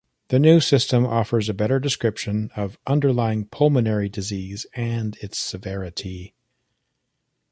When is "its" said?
5.17-5.37